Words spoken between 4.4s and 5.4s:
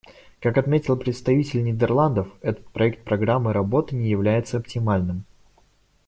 оптимальным.